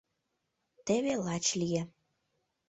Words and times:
—Теве 0.85 1.13
лач 1.25 1.45
лие. 1.59 1.83